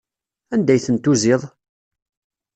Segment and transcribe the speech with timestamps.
[0.53, 1.41] Anda ay tent-tuziḍ?